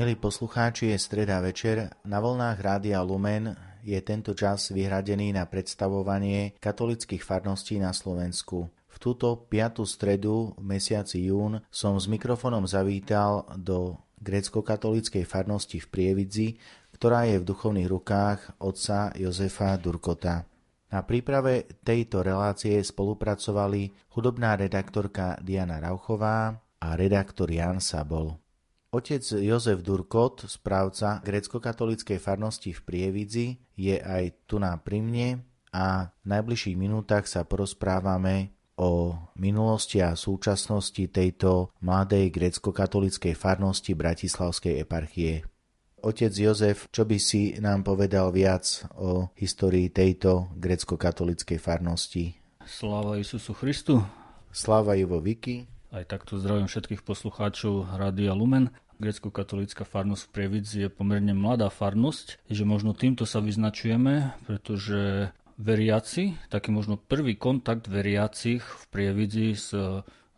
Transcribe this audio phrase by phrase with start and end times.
[0.00, 1.92] Milí poslucháči, je streda večer.
[2.08, 3.52] Na vlnách Rádia Lumen
[3.84, 8.64] je tento čas vyhradený na predstavovanie katolických farností na Slovensku.
[8.64, 15.90] V túto piatú stredu v mesiaci jún som s mikrofonom zavítal do grécko-katolíckej farnosti v
[15.92, 16.48] Prievidzi,
[16.96, 20.48] ktorá je v duchovných rukách otca Jozefa Durkota.
[20.88, 28.40] Na príprave tejto relácie spolupracovali hudobná redaktorka Diana Rauchová a redaktor Jan Sabol.
[28.90, 33.46] Otec Jozef Durkot, správca grecko-katolíckej farnosti v Prievidzi,
[33.78, 38.50] je aj tu na pri mne a v najbližších minútach sa porozprávame
[38.82, 45.46] o minulosti a súčasnosti tejto mladej grecko-katolíckej farnosti Bratislavskej eparchie.
[46.02, 52.34] Otec Jozef, čo by si nám povedal viac o histórii tejto grecko-katolíckej farnosti?
[52.66, 54.02] Sláva Isusu Christu.
[54.50, 55.78] Sláva Ivo Viki.
[55.90, 58.70] Aj takto zdravím všetkých poslucháčov Rádia Lumen.
[59.02, 66.38] Grecko-katolícka farnosť v Prievidzi je pomerne mladá farnosť, že možno týmto sa vyznačujeme, pretože veriaci,
[66.46, 69.74] taký možno prvý kontakt veriacich v Prievidzi s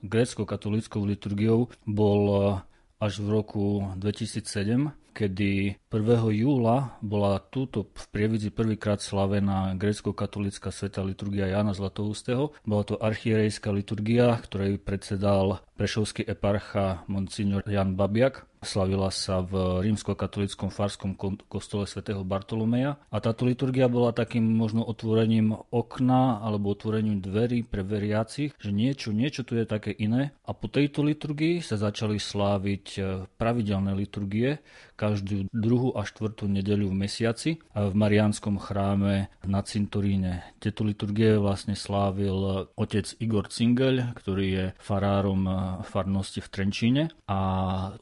[0.00, 2.56] grécko-katolíckou liturgiou bol
[2.96, 6.40] až v roku 2007, kedy 1.
[6.40, 12.56] júla bola túto v Prievidzi prvýkrát slavená grécko-katolická sveta liturgia Jana Zlatoustého.
[12.64, 18.48] Bola to archierejská liturgia, ktorej predsedal prešovský eparcha Monsignor Jan Babiak.
[18.62, 21.18] Slavila sa v rímsko-katolickom farskom
[21.50, 27.82] kostole svätého Bartolomeja a táto liturgia bola takým možno otvorením okna alebo otvorením dverí pre
[27.82, 32.86] veriacich, že niečo, niečo tu je také iné a po tejto liturgii sa začali sláviť
[32.94, 33.00] e,
[33.34, 34.62] pravidelné liturgie
[35.02, 40.46] každú druhú a štvrtú nedeľu v mesiaci v Mariánskom chráme na cintoríne.
[40.62, 45.42] Tieto liturgie vlastne slávil otec Igor Cingel, ktorý je farárom
[45.82, 47.38] farnosti v Trenčíne a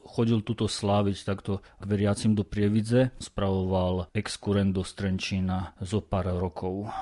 [0.05, 3.17] chodil túto sláviť takto k veriacim do Prievidze.
[3.17, 6.93] Spravoval exkurent do Trenčína zo pár rokov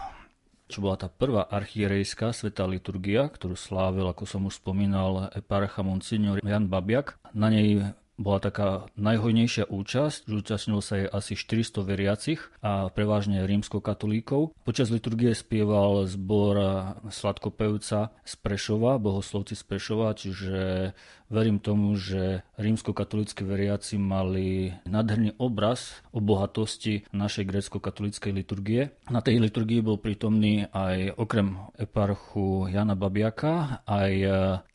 [0.69, 6.45] čo bola tá prvá archierejská svetá liturgia, ktorú slávil, ako som už spomínal, eparcha Monsignor
[6.45, 7.17] Jan Babiak.
[7.33, 7.89] Na nej
[8.19, 14.52] bola taká najhojnejšia účasť, zúčastnilo sa jej asi 400 veriacich a prevažne rímskokatolíkov.
[14.68, 16.59] Počas liturgie spieval zbor
[17.07, 20.91] sladkopevca z Prešova, bohoslovci z Prešova, čiže
[21.31, 28.91] verím tomu, že rímskokatolíckí veriaci mali nádherný obraz o bohatosti našej grécko-katolíckej liturgie.
[29.07, 34.12] Na tej liturgii bol prítomný aj okrem eparchu Jana Babiaka, aj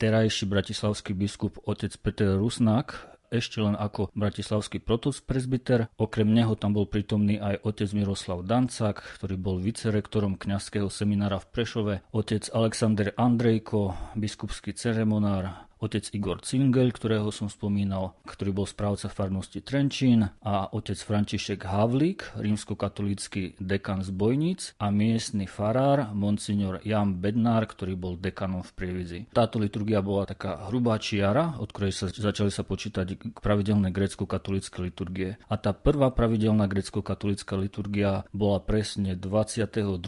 [0.01, 4.79] terajší bratislavský biskup otec Peter Rusnák, ešte len ako bratislavský
[5.23, 5.91] presbyter.
[5.99, 11.49] Okrem neho tam bol prítomný aj otec Miroslav Dancak, ktorý bol vicerektorom kňazského seminára v
[11.51, 19.11] Prešove, otec Alexander Andrejko, biskupský ceremonár, otec Igor Cingel, ktorého som spomínal, ktorý bol správca
[19.11, 27.19] farnosti Trenčín a otec František Havlík, rímskokatolícky dekan z Bojníc a miestny farár monsignor Jan
[27.19, 29.19] Bednár, ktorý bol dekanom v Prievidzi.
[29.35, 35.37] Táto liturgia bola taká hrubá čiara, od ktorej sa začali sa počítať pravidelné grécko-katolícke liturgie.
[35.51, 40.01] A tá prvá pravidelná grécko-katolická liturgia bola presne 22.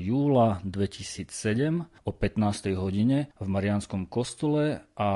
[0.00, 2.76] júla 2007 o 15.
[2.76, 5.10] hodine v Marianskom kostole a a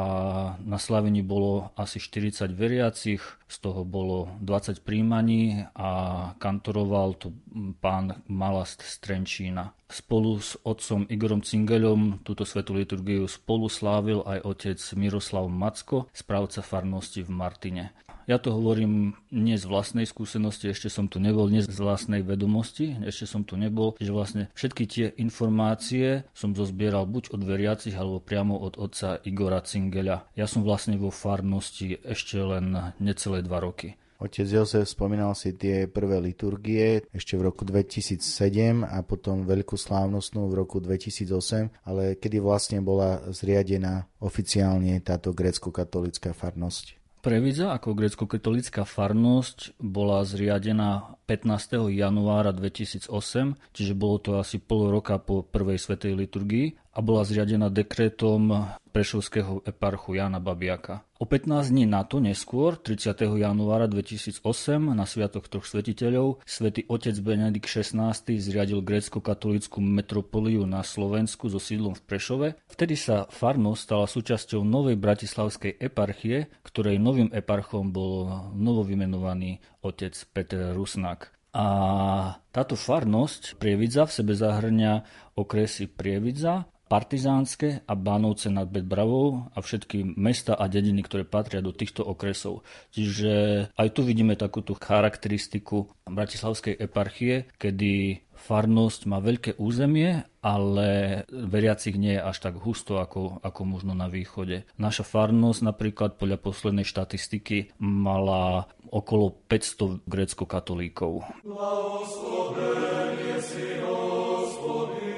[0.61, 5.91] na slavení bolo asi 40 veriacich, z toho bolo 20 príjmaní a
[6.37, 7.33] kantoroval to
[7.81, 9.73] pán Malast z Trenčína.
[9.89, 16.61] Spolu s otcom Igorom Cingelom túto svetú liturgiu spolu slávil aj otec Miroslav Macko, správca
[16.61, 17.85] farnosti v Martine.
[18.29, 23.01] Ja to hovorím nie z vlastnej skúsenosti, ešte som tu nebol, nie z vlastnej vedomosti,
[23.01, 28.21] ešte som tu nebol, že vlastne všetky tie informácie som zozbieral buď od veriacich alebo
[28.21, 30.29] priamo od otca Igora Cingela.
[30.37, 33.97] Ja som vlastne vo farnosti ešte len necelé dva roky.
[34.19, 40.51] Otec Jozef spomínal si tie prvé liturgie ešte v roku 2007 a potom veľkú slávnostnú
[40.51, 46.98] v roku 2008, ale kedy vlastne bola zriadená oficiálne táto grécko-katolická farnosť?
[47.29, 51.93] Previdza ako grecko-katolická farnosť bola zriadená 15.
[51.93, 53.13] januára 2008,
[53.77, 59.63] čiže bolo to asi pol roka po prvej svetej liturgii a bola zriadená dekrétom prešovského
[59.69, 61.05] eparchu Jana Babiaka.
[61.19, 63.43] O 15 dní na to neskôr, 30.
[63.43, 64.39] januára 2008,
[64.95, 71.99] na Sviatok troch svetiteľov, svätý otec Benedikt XVI zriadil grécko-katolickú metropoliu na Slovensku so sídlom
[71.99, 72.49] v Prešove.
[72.71, 80.71] Vtedy sa farnosť stala súčasťou novej bratislavskej eparchie, ktorej novým eparchom bol novovymenovaný otec Peter
[80.71, 81.18] Rusnak.
[81.59, 81.67] A
[82.55, 84.93] táto farnosť Prievidza v sebe zahrňa
[85.35, 91.77] okresy Prievidza Partizánske a Bánovce nad Bedbravou a všetky mesta a dediny, ktoré patria do
[91.77, 92.65] týchto okresov.
[92.97, 101.99] Čiže aj tu vidíme takúto charakteristiku Bratislavskej eparchie, kedy farnosť má veľké územie, ale veriacich
[101.99, 104.65] nie je až tak husto ako, ako možno na východe.
[104.81, 111.27] Naša farnosť napríklad podľa poslednej štatistiky mala okolo 500 grécko-katolíkov.
[111.45, 115.18] Blahosloven si že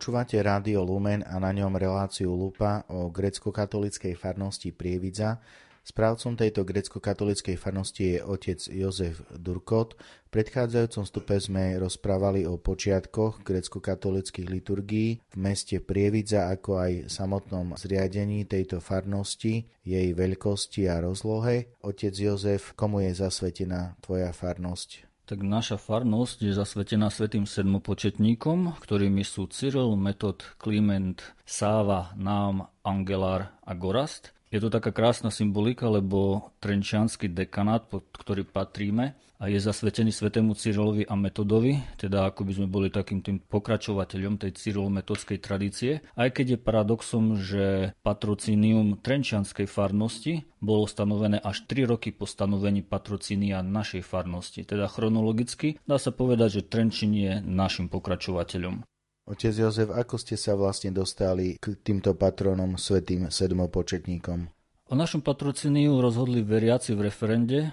[0.00, 5.36] Počúvate Rádio Lumen a na ňom reláciu Lupa o grecko-katolickej farnosti Prievidza
[5.84, 10.00] Správcom tejto grecko-katolíckej farnosti je otec Jozef Durkot.
[10.00, 17.76] V predchádzajúcom stupe sme rozprávali o počiatkoch grecko-katolíckých liturgií v meste Prievidza, ako aj samotnom
[17.76, 21.76] zriadení tejto farnosti, jej veľkosti a rozlohe.
[21.84, 25.09] Otec Jozef, komu je zasvetená tvoja farnosť?
[25.30, 33.54] Tak naša farnosť je zasvetená svetým sedmopočetníkom, ktorými sú Cyril, Metod, Kliment, Sáva, Nám, Angelár
[33.62, 34.34] a Gorast.
[34.50, 40.54] Je to taká krásna symbolika, lebo Trenčianský dekanát, pod ktorý patríme, a je zasvetený svetému
[40.54, 46.28] Cyrilovi a Metodovi, teda ako by sme boli takým tým pokračovateľom tej cyrilometodskej tradície, aj
[46.30, 53.64] keď je paradoxom, že patrocínium Trenčianskej farnosti bolo stanovené až 3 roky po stanovení patrocínia
[53.64, 54.62] našej farnosti.
[54.62, 58.84] Teda chronologicky dá sa povedať, že Trenčín je našim pokračovateľom.
[59.24, 64.52] Otec Jozef, ako ste sa vlastne dostali k týmto patronom svetým sedmopočetníkom?
[64.90, 67.70] O našom patrocíniu rozhodli veriaci v referende,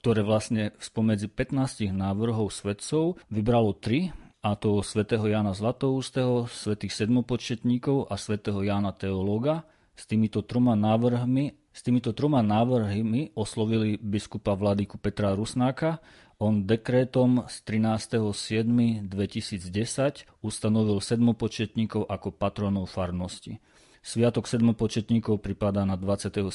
[0.00, 4.16] ktoré vlastne spomedzi 15 návrhov svetcov vybralo tri,
[4.46, 9.66] a to svätého Jana Zlatoústeho, svätých sedmopočetníkov a svätého Jana Teológa.
[9.98, 16.00] S týmito troma návrhmi s týmito troma návrhmi oslovili biskupa vladyku Petra Rusnáka
[16.36, 23.58] on dekrétom z 13.7.2010 ustanovil sedmopočetníkov ako patronov farnosti.
[24.06, 26.46] Sviatok sedmopočetníkov pripadá na 27.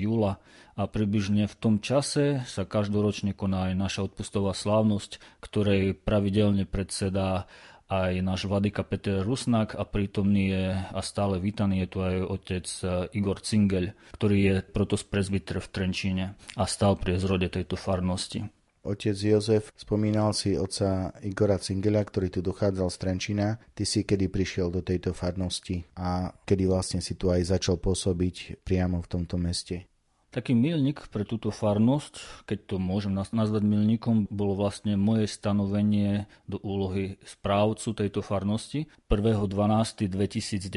[0.00, 0.40] júla
[0.72, 7.44] a približne v tom čase sa každoročne koná aj naša odpustová slávnosť, ktorej pravidelne predsedá
[7.92, 12.64] aj náš vladyka Peter Rusnak a prítomný je a stále vítaný je tu aj otec
[12.64, 18.48] e, Igor Cingel, ktorý je protos prezbiter v Trenčíne a stal pri zrode tejto farnosti.
[18.84, 23.56] Otec Jozef, spomínal si oca Igora Cingela, ktorý tu dochádzal z Trenčina.
[23.72, 28.60] Ty si kedy prišiel do tejto farnosti a kedy vlastne si tu aj začal pôsobiť
[28.60, 29.88] priamo v tomto meste?
[30.36, 36.60] Taký milník pre túto farnosť, keď to môžem nazvať milníkom, bolo vlastne moje stanovenie do
[36.60, 40.68] úlohy správcu tejto farnosti 1.12.2019.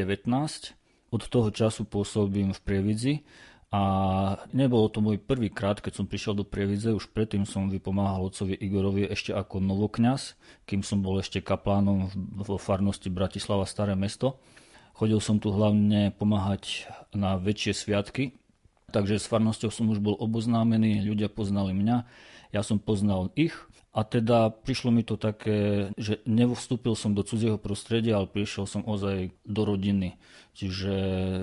[1.08, 3.14] Od toho času pôsobím v Prievidzi
[3.67, 3.81] a
[4.55, 8.55] nebolo to môj prvý krát, keď som prišiel do Prievidze, už predtým som vypomáhal otcovi
[8.55, 14.39] Igorovi ešte ako novokňaz, kým som bol ešte kaplánom vo farnosti Bratislava Staré mesto.
[14.95, 18.39] Chodil som tu hlavne pomáhať na väčšie sviatky,
[18.95, 22.07] takže s farnosťou som už bol oboznámený, ľudia poznali mňa,
[22.55, 23.51] ja som poznal ich
[23.98, 28.86] a teda prišlo mi to také, že nevstúpil som do cudzieho prostredia, ale prišiel som
[28.86, 30.22] ozaj do rodiny.
[30.54, 30.94] Čiže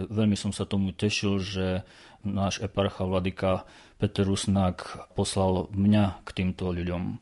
[0.06, 1.82] veľmi som sa tomu tešil, že
[2.22, 3.66] náš eparcha vladyka
[3.98, 7.18] Peter Rusnák poslal mňa k týmto ľuďom.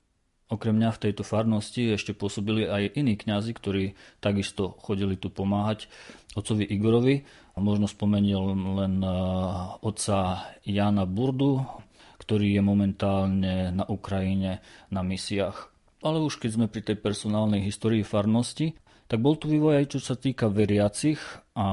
[0.53, 5.89] Okrem mňa v tejto farnosti ešte pôsobili aj iní kňazi, ktorí takisto chodili tu pomáhať
[6.37, 7.25] otcovi Igorovi.
[7.57, 8.53] Možno spomenil
[8.85, 9.13] len eh,
[9.81, 11.65] otca Jana Burdu,
[12.23, 14.63] ktorý je momentálne na Ukrajine
[14.95, 15.75] na misiách.
[16.07, 18.79] Ale už keď sme pri tej personálnej histórii farnosti,
[19.11, 21.21] tak bol tu vývoj aj čo sa týka veriacich
[21.53, 21.67] a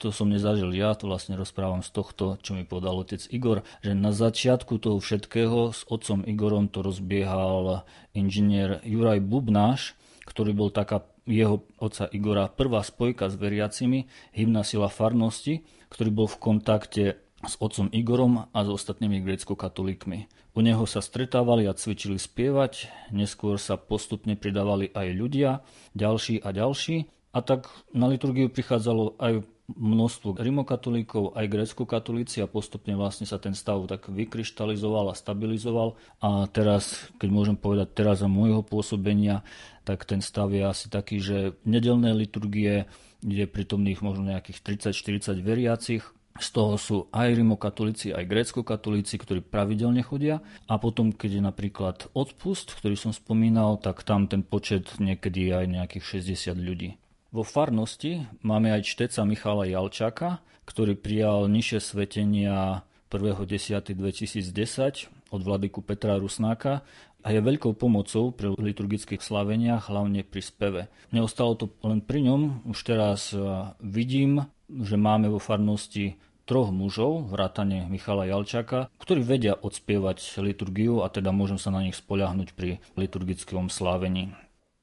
[0.00, 3.92] to som nezažil ja, to vlastne rozprávam z tohto, čo mi povedal otec Igor, že
[3.92, 7.84] na začiatku toho všetkého s otcom Igorom to rozbiehal
[8.16, 14.88] inžinier Juraj Bubnáš, ktorý bol taká jeho otca Igora prvá spojka s veriacimi, hymna sila
[14.88, 15.62] farnosti,
[15.92, 17.04] ktorý bol v kontakte
[17.42, 20.30] s otcom Igorom a s ostatnými grécko-katolíkmi.
[20.52, 25.50] U neho sa stretávali a cvičili spievať, neskôr sa postupne pridávali aj ľudia,
[25.96, 27.08] ďalší a ďalší.
[27.32, 29.40] A tak na liturgiu prichádzalo aj
[29.72, 35.96] množstvo rimokatolíkov, aj grécko-katolíci a postupne vlastne sa ten stav tak vykryštalizoval a stabilizoval.
[36.20, 39.40] A teraz, keď môžem povedať teraz za môjho pôsobenia,
[39.88, 42.84] tak ten stav je asi taký, že nedelné liturgie
[43.22, 46.04] je prítomných možno nejakých 30-40 veriacich,
[46.40, 50.40] z toho sú aj rimokatolíci, aj grécko-katolíci, ktorí pravidelne chodia.
[50.64, 55.64] A potom, keď je napríklad odpust, ktorý som spomínal, tak tam ten počet niekedy aj
[55.68, 56.96] nejakých 60 ľudí.
[57.32, 66.16] Vo farnosti máme aj čteca Michala Jalčáka, ktorý prijal nižšie svetenia 1.10.2010 od vladyku Petra
[66.16, 66.80] Rusnáka
[67.22, 70.82] a je veľkou pomocou pri liturgických slaveniach, hlavne pri speve.
[71.12, 73.32] Neostalo to len pri ňom, už teraz
[73.80, 74.44] vidím
[74.80, 76.16] že máme vo farnosti
[76.48, 81.96] troch mužov, vrátane Michala Jalčaka, ktorí vedia odspievať liturgiu a teda môžem sa na nich
[81.96, 84.32] spoľahnúť pri liturgickom slávení.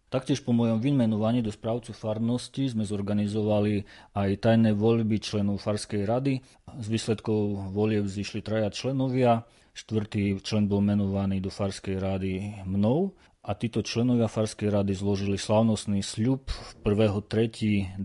[0.09, 3.85] Taktiež po mojom vymenovaní do správcu farnosti sme zorganizovali
[4.17, 6.41] aj tajné voľby členov Farskej rady.
[6.65, 9.45] Z výsledkov volieb zišli traja členovia,
[9.77, 16.03] štvrtý člen bol menovaný do Farskej rady mnou a títo členovia Farskej rady zložili slavnostný
[16.03, 16.51] sľub
[16.83, 17.95] 1.3.2020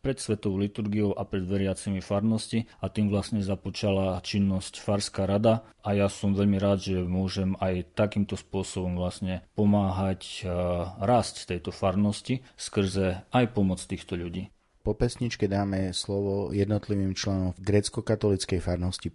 [0.00, 5.92] pred Svetovou liturgiou a pred veriacimi farnosti a tým vlastne započala činnosť Farská rada a
[5.92, 10.48] ja som veľmi rád, že môžem aj takýmto spôsobom vlastne pomáhať
[10.96, 14.48] rásť tejto farnosti skrze aj pomoc týchto ľudí.
[14.80, 19.10] Po pesničke dáme slovo jednotlivým členom grecko-katolíckej farnosti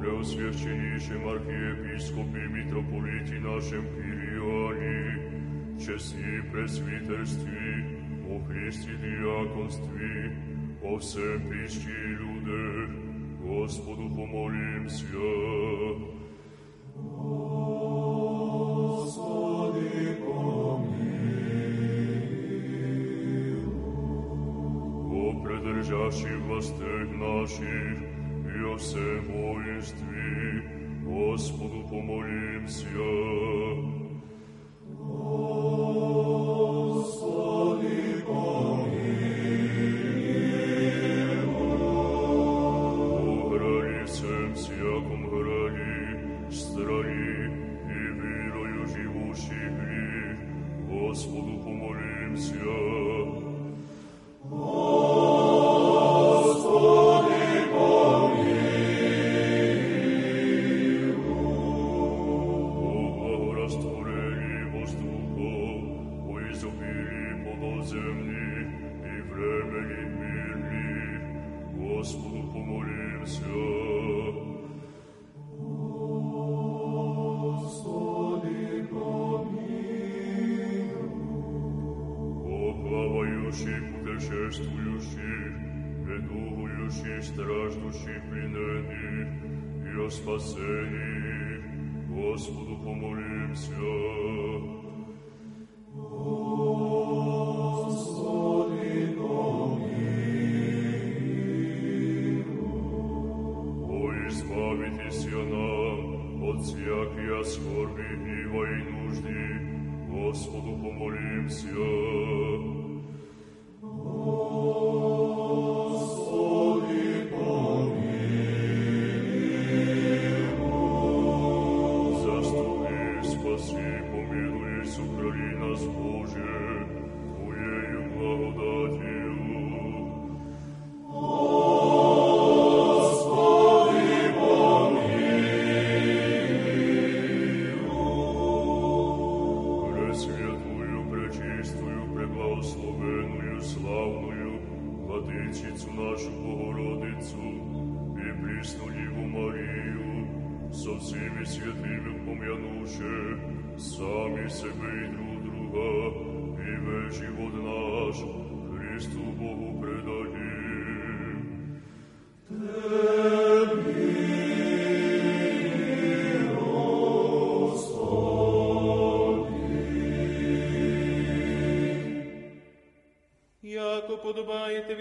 [0.00, 5.00] Preosvješćenjišem arhijepiskopi mitropoliti našem Kirioni,
[5.86, 7.66] česni presviterstvi,
[8.30, 10.30] o Hristi diakonstvi,
[10.82, 13.05] o всем прищи люде,
[13.46, 15.06] Господу помолимся.
[18.94, 21.22] Господи, помилуй.
[25.10, 27.98] О предржавших властях наших,
[28.54, 30.62] и о всем воинстве,
[31.04, 33.25] Господу помолимся.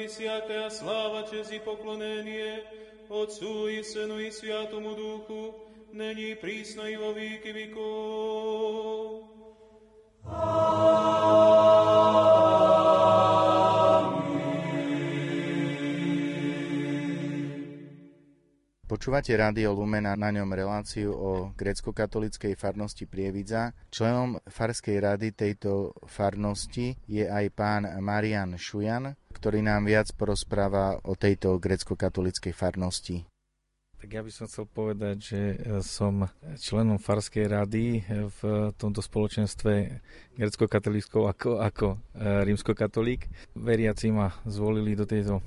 [0.08, 2.64] всякая слава, честь и поклонение
[3.10, 5.56] Отцу и Сыну и Святому Духу,
[5.92, 6.85] ныне и присно
[19.07, 23.71] Počúvate Rádio Lumena, na ňom reláciu o grecko-katolíckej farnosti Prievidza.
[23.95, 31.15] Členom farskej rady tejto farnosti je aj pán Marian Šujan, ktorý nám viac porozpráva o
[31.15, 33.23] tejto grecko-katolíckej farnosti.
[34.03, 35.41] Tak ja by som chcel povedať, že
[35.87, 36.27] som
[36.59, 40.03] členom Farskej rady v tomto spoločenstve
[40.35, 41.99] grecko-katolíckou ako, ako e,
[42.43, 43.31] rímsko-katolík.
[43.55, 45.47] Veriaci ma zvolili do tejto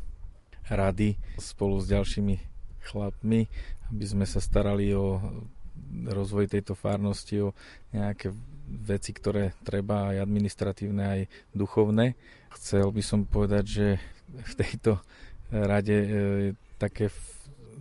[0.71, 2.48] rady spolu s ďalšími
[2.85, 3.49] chlapmi,
[3.91, 5.19] aby sme sa starali o
[5.89, 7.55] rozvoj tejto farnosti, o
[7.95, 8.31] nejaké
[8.69, 11.21] veci, ktoré treba aj administratívne, aj
[11.57, 12.13] duchovné.
[12.53, 13.87] Chcel by som povedať, že
[14.29, 15.01] v tejto
[15.49, 17.09] rade e, je také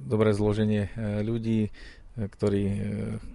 [0.09, 1.71] dobré zloženie e, ľudí, e,
[2.17, 2.63] ktorí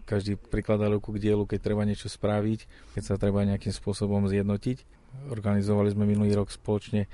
[0.09, 2.65] každý prikladá ruku k dielu, keď treba niečo spraviť,
[2.97, 5.05] keď sa treba nejakým spôsobom zjednotiť.
[5.29, 7.05] Organizovali sme minulý rok spoločne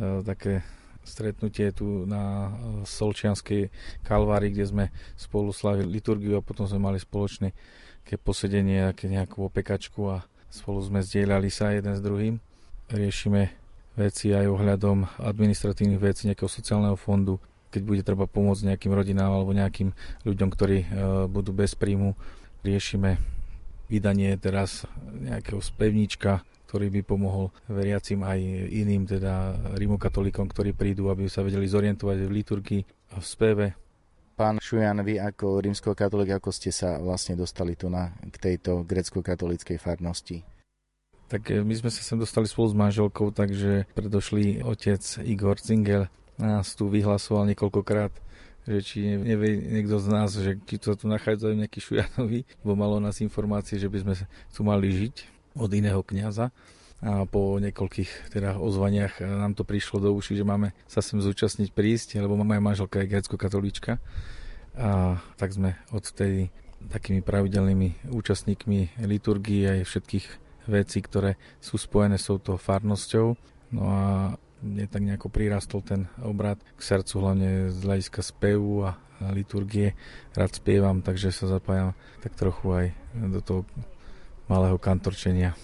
[0.00, 0.64] také
[1.04, 2.50] stretnutie tu na e,
[2.88, 3.68] Solčianskej
[4.02, 7.52] kalvári, kde sme spolu slavili liturgiu a potom sme mali spoločné
[8.04, 12.40] ke posedenie, ke nejakú opekačku a spolu sme zdieľali sa jeden s druhým.
[12.92, 13.52] Riešime
[13.94, 17.38] veci aj ohľadom administratívnych vecí nejakého sociálneho fondu,
[17.70, 19.94] keď bude treba pomôcť nejakým rodinám alebo nejakým
[20.26, 20.86] ľuďom, ktorí e,
[21.30, 22.16] budú bez príjmu.
[22.64, 23.20] Riešime
[23.92, 26.40] vydanie teraz nejakého spevníčka,
[26.74, 28.34] ktorý by pomohol veriacim aj
[28.66, 32.82] iným, teda rimokatolíkom, ktorí prídu, aby sa vedeli zorientovať v liturgii
[33.14, 33.66] a v speve.
[34.34, 39.78] Pán Šujan, vy ako rímsko-katolík, ako ste sa vlastne dostali tu na, k tejto grecko-katolíckej
[39.78, 40.42] farnosti?
[41.30, 46.10] Tak eh, my sme sa sem dostali spolu s manželkou, takže predošlý otec Igor Zingel
[46.42, 48.10] nás tu vyhlasoval niekoľkokrát
[48.64, 52.96] že či nevie niekto z nás, že či to tu nachádzajú nejakí šujanovi, bo malo
[52.96, 54.14] nás informácie, že by sme
[54.48, 56.50] tu mali žiť od iného kniaza
[57.04, 61.74] a po niekoľkých teda ozvaniach nám to prišlo do uši, že máme sa sem zúčastniť
[61.74, 64.00] prísť, lebo moja manželka je grecko-katolíčka
[64.74, 66.48] a tak sme odtedy
[66.88, 70.26] takými pravidelnými účastníkmi liturgii aj všetkých
[70.68, 73.36] vecí, ktoré sú spojené s touto farnosťou.
[73.72, 74.02] No a
[74.64, 78.96] mne tak nejako prirastol ten obrad k srdcu, hlavne z hľadiska spevu a
[79.32, 79.92] liturgie.
[80.32, 81.92] Rád spievam, takže sa zapájam
[82.24, 82.86] tak trochu aj
[83.28, 83.60] do toho
[84.48, 85.56] malého kantorčenia.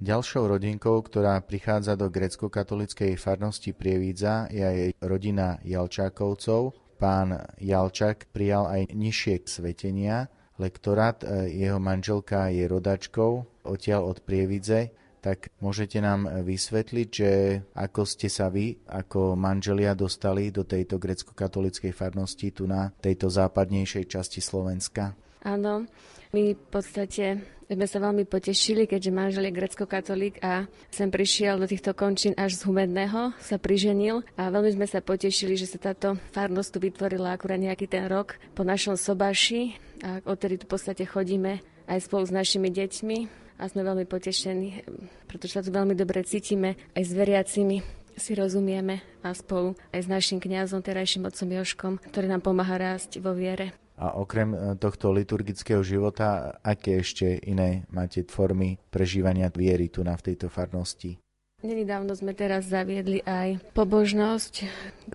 [0.00, 6.72] Ďalšou rodinkou, ktorá prichádza do grecko-katolickej farnosti Prievidza, je aj rodina Jalčákovcov.
[6.96, 10.32] Pán Jalčák prijal aj nižšie svetenia.
[10.56, 17.30] Lektorát, e, jeho manželka je rodačkou odtiaľ od Prievidze, tak môžete nám vysvetliť, že
[17.76, 24.04] ako ste sa vy ako manželia dostali do tejto grecko-katolíckej farnosti tu na tejto západnejšej
[24.08, 25.12] časti Slovenska?
[25.44, 25.84] Áno,
[26.30, 31.70] my v podstate sme sa veľmi potešili, keďže manžel je grecko-katolík a sem prišiel do
[31.70, 36.18] týchto končín až z Humedného, sa priženil a veľmi sme sa potešili, že sa táto
[36.34, 41.06] farnosť tu vytvorila akurát nejaký ten rok po našom sobáši a odtedy tu v podstate
[41.06, 43.18] chodíme aj spolu s našimi deťmi
[43.60, 44.82] a sme veľmi potešení,
[45.30, 47.78] pretože sa tu veľmi dobre cítime aj s veriacimi
[48.20, 53.22] si rozumieme a spolu aj s našim kňazom, terajším otcom Joškom, ktorý nám pomáha rásť
[53.22, 53.72] vo viere.
[54.00, 60.16] A okrem e, tohto liturgického života, aké ešte iné máte formy prežívania viery tu na
[60.16, 61.20] v tejto farnosti?
[61.60, 64.64] Nedávno sme teraz zaviedli aj pobožnosť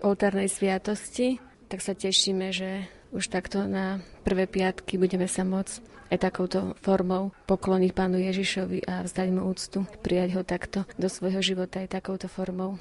[0.06, 5.82] oltárnej sviatosti, tak sa tešíme, že už takto na prvé piatky budeme sa môcť
[6.14, 11.42] aj takouto formou pokloniť Pánu Ježišovi a vzdať mu úctu, prijať ho takto do svojho
[11.42, 12.78] života aj takouto formou.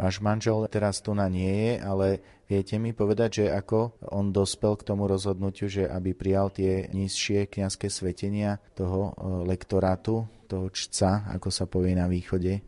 [0.00, 2.06] Váš manžel teraz tu na nie je, ale
[2.48, 7.52] viete mi povedať, že ako on dospel k tomu rozhodnutiu, že aby prijal tie nižšie
[7.52, 12.64] kňazské svetenia toho e, lektorátu, toho čca, ako sa povie na východe?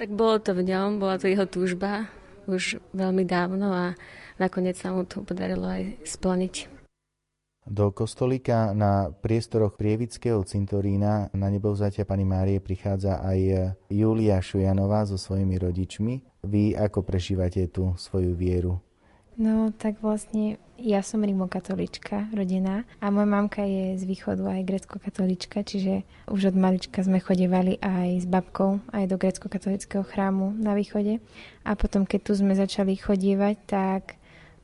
[0.00, 2.08] Tak bolo to v ňom, bola to jeho túžba
[2.48, 3.84] už veľmi dávno a
[4.40, 6.79] nakoniec sa mu to podarilo aj splniť.
[7.70, 15.14] Do kostolíka na priestoroch Prievického cintorína na nebovzatia Pani Márie prichádza aj Julia Šujanová so
[15.14, 16.18] svojimi rodičmi.
[16.42, 18.82] Vy ako prežívate tú svoju vieru?
[19.38, 25.62] No, tak vlastne ja som rimokatolička, rodina a moja mamka je z východu aj grecko-katolička,
[25.62, 31.22] čiže už od malička sme chodevali aj s babkou aj do grecko-katolického chrámu na východe.
[31.62, 34.19] A potom, keď tu sme začali chodievať, tak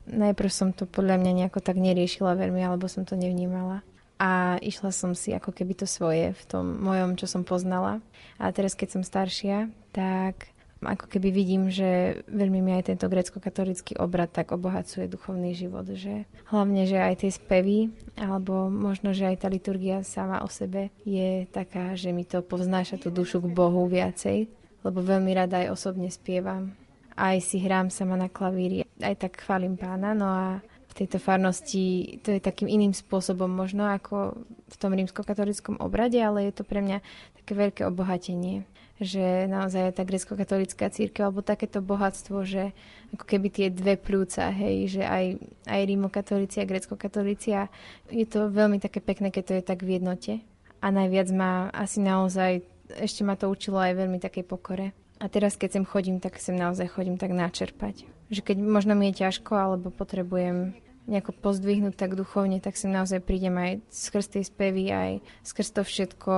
[0.07, 3.83] najprv som to podľa mňa nejako tak neriešila veľmi, alebo som to nevnímala.
[4.17, 8.01] A išla som si ako keby to svoje v tom mojom, čo som poznala.
[8.41, 10.49] A teraz, keď som staršia, tak
[10.81, 16.29] ako keby vidím, že veľmi mi aj tento grecko-katolický obrad tak obohacuje duchovný život, že
[16.53, 21.49] hlavne, že aj tie spevy, alebo možno, že aj tá liturgia sama o sebe je
[21.49, 24.45] taká, že mi to povznáša tú dušu k Bohu viacej,
[24.85, 26.77] lebo veľmi rada aj osobne spievam
[27.17, 32.17] aj si hrám sama na klavíri, aj tak chválim pána, no a v tejto farnosti
[32.21, 36.85] to je takým iným spôsobom možno ako v tom rímskokatolickom obrade, ale je to pre
[36.85, 37.01] mňa
[37.41, 38.65] také veľké obohatenie
[38.97, 42.73] že naozaj tá grecko-katolická církev alebo takéto bohatstvo, že
[43.13, 45.37] ako keby tie dve plúca, hej, že aj,
[45.69, 47.69] aj rímokatolíci a grecko-katolíci a
[48.09, 50.41] je to veľmi také pekné, keď to je tak v jednote.
[50.81, 52.65] A najviac ma asi naozaj,
[52.97, 54.93] ešte ma to učilo aj veľmi takej pokore.
[55.17, 59.11] A teraz, keď sem chodím, tak sem naozaj chodím tak načerpať že keď možno mi
[59.11, 60.75] je ťažko alebo potrebujem
[61.07, 65.11] nejako pozdvihnúť tak duchovne, tak sem naozaj prídem aj skrz tej spevy, aj
[65.47, 66.31] skrz to všetko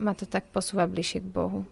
[0.00, 1.68] ma to tak posúva bližšie k Bohu.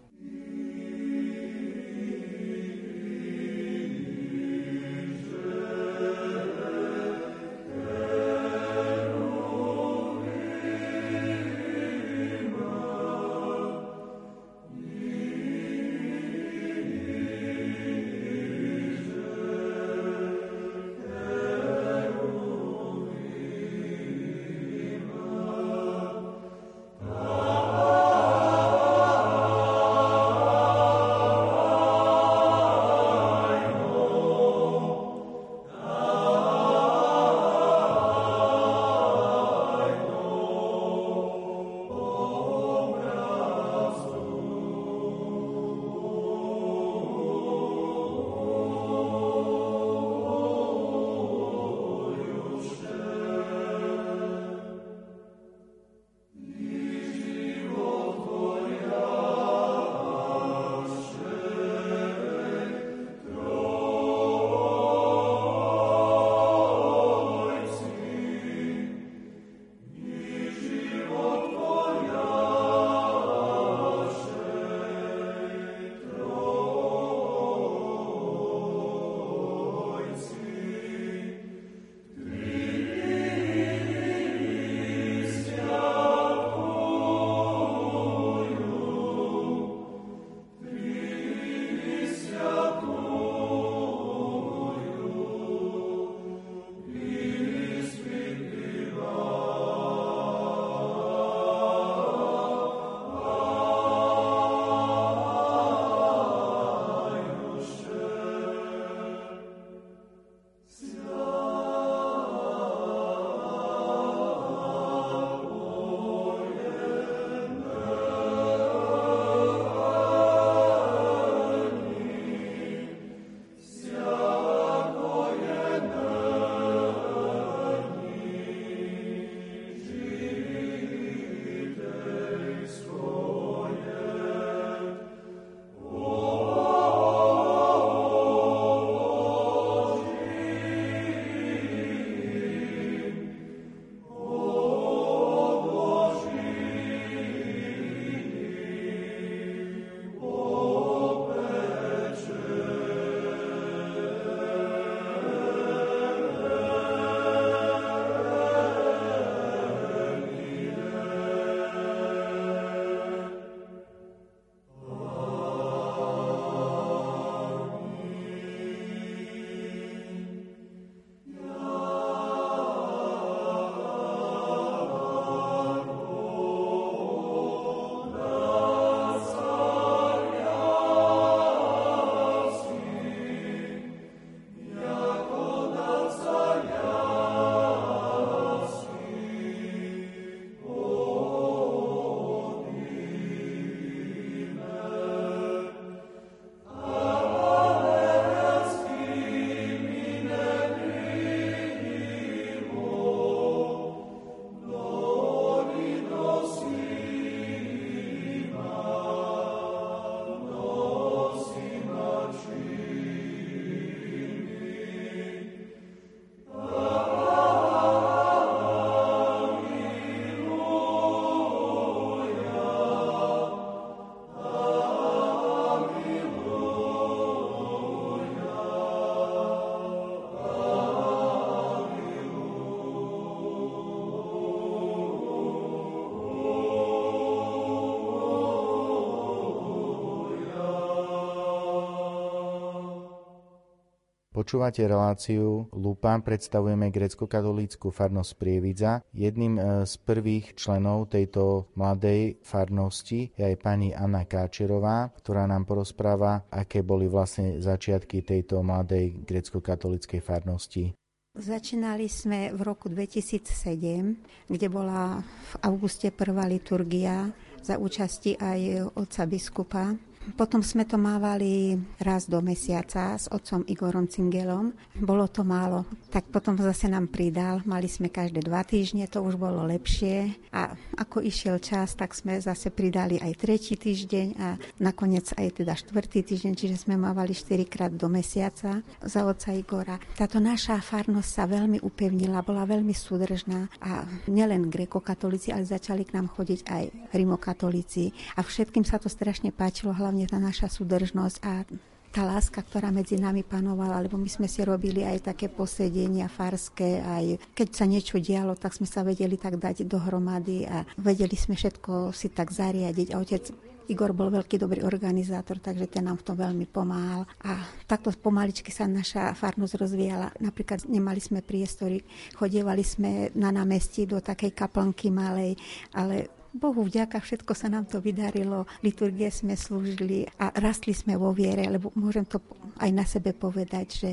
[244.37, 249.01] Počúvate reláciu Lupa, predstavujeme grecko-katolícku farnosť Prievidza.
[249.09, 255.65] Jedným e, z prvých členov tejto mladej farnosti je aj pani Anna Káčerová, ktorá nám
[255.65, 260.93] porozpráva, aké boli vlastne začiatky tejto mladej grecko-katolíckej farnosti.
[261.33, 267.33] Začínali sme v roku 2007, kde bola v auguste prvá liturgia
[267.65, 269.97] za účasti aj otca biskupa
[270.35, 274.73] potom sme to mávali raz do mesiaca s otcom Igorom Cingelom.
[274.97, 277.61] Bolo to málo, tak potom zase nám pridal.
[277.69, 280.33] Mali sme každé dva týždne, to už bolo lepšie.
[280.51, 285.77] A ako išiel čas, tak sme zase pridali aj tretí týždeň a nakoniec aj teda
[285.77, 290.01] štvrtý týždeň, čiže sme mávali štyrikrát do mesiaca za otca Igora.
[290.17, 296.17] Táto naša farnosť sa veľmi upevnila, bola veľmi súdržná a nielen grekokatolíci, ale začali k
[296.17, 301.37] nám chodiť aj rimokatolíci a všetkým sa to strašne páčilo, hlavne hlavne tá naša súdržnosť
[301.45, 301.61] a
[302.09, 307.05] tá láska, ktorá medzi nami panovala, lebo my sme si robili aj také posedenia farské,
[307.05, 311.53] aj keď sa niečo dialo, tak sme sa vedeli tak dať dohromady a vedeli sme
[311.53, 313.13] všetko si tak zariadiť.
[313.13, 313.43] A otec
[313.87, 317.29] Igor bol veľký dobrý organizátor, takže ten nám v tom veľmi pomáhal.
[317.45, 320.33] A takto pomaličky sa naša farnosť rozvíjala.
[320.41, 322.01] Napríklad nemali sme priestory,
[322.33, 325.53] chodievali sme na námestí do takej kaplnky malej,
[325.93, 331.35] ale Bohu vďaka, všetko sa nám to vydarilo, liturgie sme slúžili a rastli sme vo
[331.35, 332.39] viere, lebo môžem to
[332.79, 334.09] aj na sebe povedať, že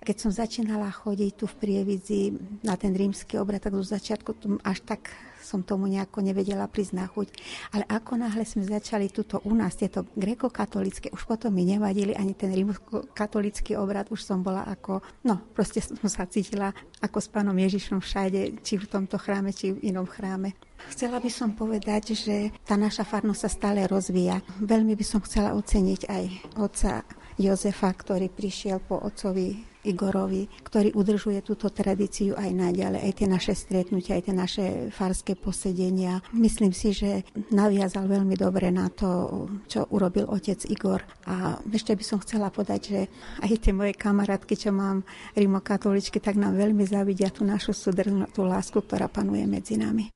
[0.00, 2.22] keď som začínala chodiť tu v Prievidzi
[2.64, 5.12] na ten rímsky obrad, tak zo začiatku až tak
[5.44, 6.64] som tomu nejako nevedela
[6.96, 7.28] na chuť.
[7.76, 12.32] Ale ako náhle sme začali tuto u nás, tieto grekokatolické, už potom mi nevadili ani
[12.32, 16.72] ten rímskokatolický obrad, už som bola ako, no proste som sa cítila
[17.04, 20.56] ako s pánom Ježišom všade, či v tomto chráme, či v inom chráme.
[20.88, 24.40] Chcela by som povedať, že tá naša farnosť sa stále rozvíja.
[24.60, 26.24] Veľmi by som chcela oceniť aj
[26.60, 27.04] otca
[27.40, 33.52] Jozefa, ktorý prišiel po otcovi Igorovi, ktorý udržuje túto tradíciu aj naďalej, aj tie naše
[33.52, 36.24] stretnutia, aj tie naše farské posedenia.
[36.32, 41.04] Myslím si, že naviazal veľmi dobre na to, čo urobil otec Igor.
[41.28, 43.00] A ešte by som chcela povedať, že
[43.44, 45.04] aj tie moje kamarátky, čo mám
[45.36, 50.08] rimokatoličky, tak nám veľmi zavidia tú našu súdrnú, tú lásku, ktorá panuje medzi nami.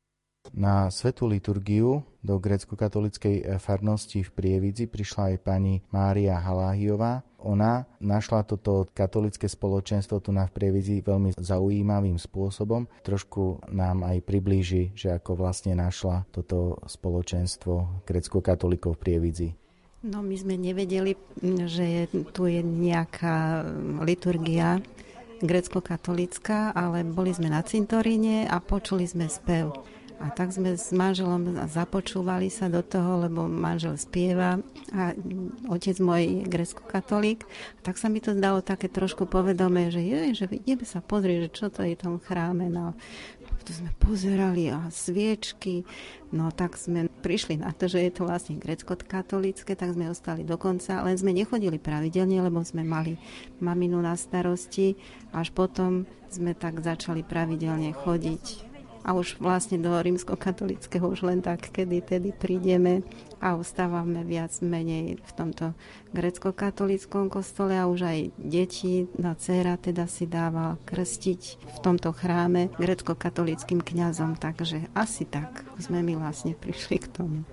[0.56, 7.20] Na svetú liturgiu do grecko-katolickej farnosti v Prievidzi prišla aj pani Mária Haláhiová.
[7.38, 12.90] Ona našla toto katolické spoločenstvo tu na v Prievidzi veľmi zaujímavým spôsobom.
[13.06, 19.48] Trošku nám aj priblíži, že ako vlastne našla toto spoločenstvo grecko-katolíkov v Prievidzi.
[20.02, 21.14] No my sme nevedeli,
[21.66, 23.66] že tu je nejaká
[24.02, 24.82] liturgia
[25.38, 29.74] grecko-katolická, ale boli sme na cintoríne a počuli sme spev.
[30.18, 34.58] A tak sme s manželom započúvali sa do toho, lebo manžel spieva
[34.90, 35.14] a
[35.70, 37.46] otec môj grecko-katolík.
[37.86, 41.50] Tak sa mi to dalo také trošku povedomé, že je, že ideme sa pozrieť, že
[41.54, 42.66] čo to je v tom chráme.
[42.66, 42.98] No,
[43.62, 45.86] to sme pozerali a sviečky,
[46.34, 51.04] no tak sme prišli na to, že je to vlastne grecko-katolícke, tak sme ostali dokonca,
[51.04, 53.20] len sme nechodili pravidelne, lebo sme mali
[53.62, 54.96] maminu na starosti,
[55.36, 58.67] až potom sme tak začali pravidelne chodiť
[59.08, 63.00] a už vlastne do rímskokatolického už len tak, kedy tedy prídeme
[63.40, 65.72] a ostávame viac menej v tomto
[66.12, 72.68] grecko-katolickom kostole a už aj deti, no dcera teda si dáva krstiť v tomto chráme
[72.76, 77.48] grecko-katolickým kňazom, takže asi tak sme my vlastne prišli k tomu.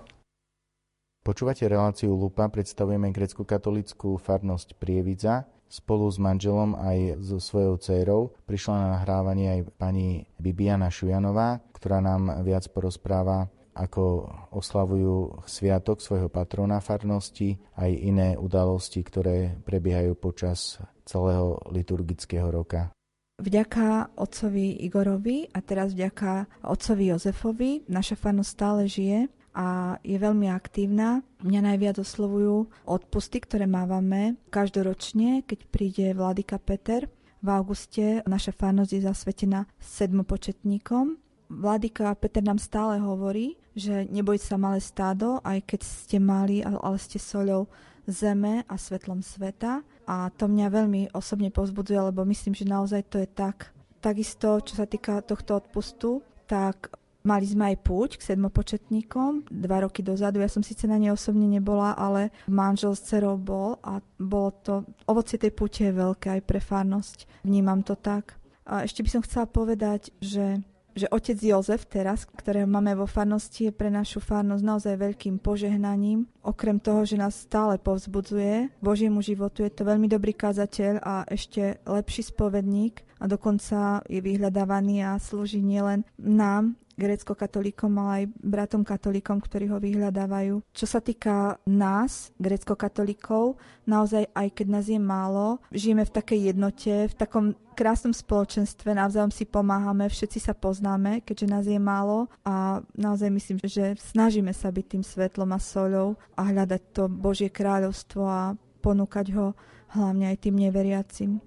[1.23, 8.21] Počúvate reláciu Lupa, predstavujeme grecko-katolickú farnosť Prievidza spolu s manželom aj so svojou dcerou.
[8.45, 16.31] Prišla na nahrávanie aj pani Bibiana Šujanová, ktorá nám viac porozpráva ako oslavujú sviatok svojho
[16.31, 22.95] patrona farnosti, aj iné udalosti, ktoré prebiehajú počas celého liturgického roka.
[23.35, 30.51] Vďaka otcovi Igorovi a teraz vďaka otcovi Jozefovi naša farnosť stále žije a je veľmi
[30.51, 31.23] aktívna.
[31.39, 37.07] Mňa najviac oslovujú odpusty, ktoré mávame každoročne, keď príde Vladyka Peter.
[37.39, 41.15] V auguste naša farnosť je zasvetená sedmopočetníkom.
[41.47, 46.97] Vladyka Peter nám stále hovorí, že neboj sa malé stádo, aj keď ste mali, ale
[46.99, 47.71] ste soľou
[48.09, 49.85] zeme a svetlom sveta.
[50.05, 53.71] A to mňa veľmi osobne povzbudzuje, lebo myslím, že naozaj to je tak.
[54.03, 56.93] Takisto, čo sa týka tohto odpustu, tak
[57.25, 60.45] Mali sme aj púť k sedmopočetníkom dva roky dozadu.
[60.45, 64.73] Ja som síce na nej osobne nebola, ale manžel s cerou bol a bolo to,
[65.09, 67.41] ovocie tej púte je veľké aj pre farnosť.
[67.41, 68.37] Vnímam to tak.
[68.69, 70.61] A ešte by som chcela povedať, že
[70.95, 76.23] že otec Jozef teraz, ktorého máme vo farnosti, je pre našu farnosť naozaj veľkým požehnaním.
[76.39, 81.83] Okrem toho, že nás stále povzbudzuje Božiemu životu, je to veľmi dobrý kazateľ a ešte
[81.83, 89.43] lepší spovedník a dokonca je vyhľadávaný a slúži nielen nám, grécko-katolíkom, ale aj bratom katolíkom,
[89.43, 90.63] ktorí ho vyhľadávajú.
[90.71, 96.93] Čo sa týka nás, grécko-katolíkov, naozaj aj keď nás je málo, žijeme v takej jednote,
[97.11, 97.45] v takom
[97.75, 103.59] krásnom spoločenstve, navzájom si pomáhame, všetci sa poznáme, keďže nás je málo a naozaj myslím,
[103.67, 109.35] že snažíme sa byť tým svetlom a soľou a hľadať to Božie kráľovstvo a ponúkať
[109.35, 109.51] ho
[109.91, 111.43] hlavne aj tým neveriacim.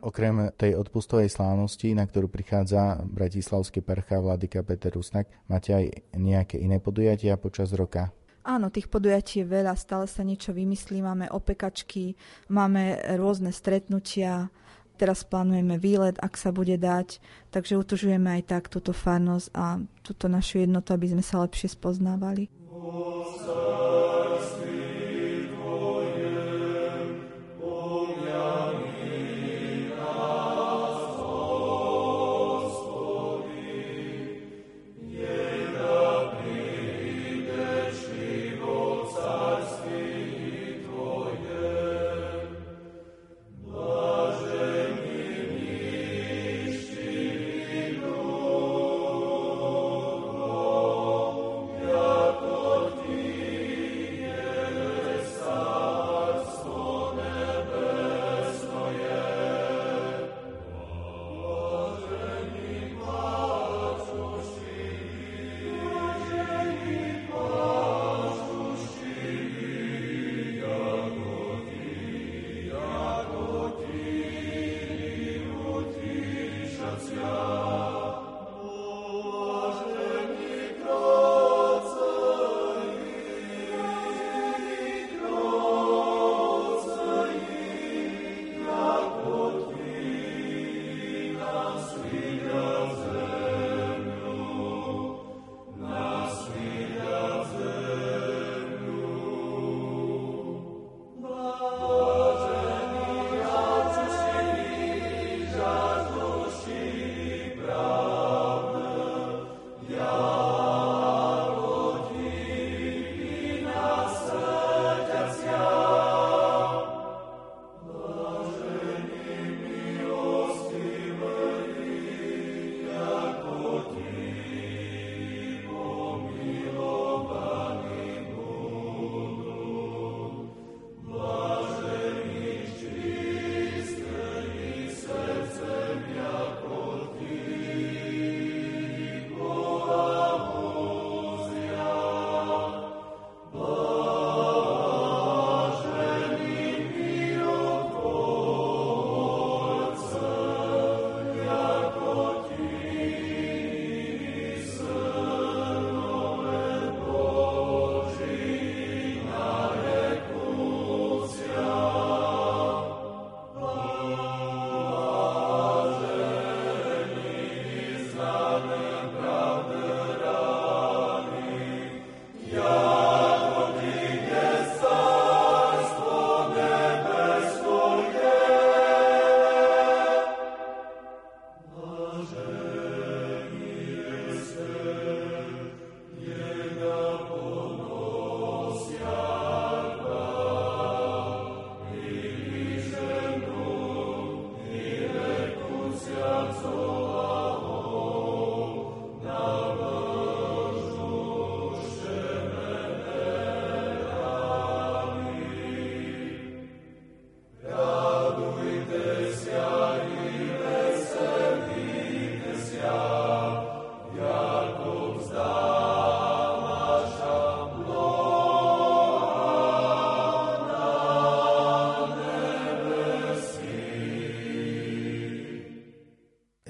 [0.00, 5.84] Okrem tej odpustovej slávnosti, na ktorú prichádza bratislavský percha Vladyka Peter Rusnak, máte aj
[6.16, 8.08] nejaké iné podujatia počas roka?
[8.40, 12.16] Áno, tých podujatí je veľa, stále sa niečo vymyslí, máme opekačky,
[12.48, 14.48] máme rôzne stretnutia,
[14.96, 17.20] teraz plánujeme výlet, ak sa bude dať,
[17.52, 22.48] takže utužujeme aj tak túto farnosť a túto našu jednotu, aby sme sa lepšie spoznávali.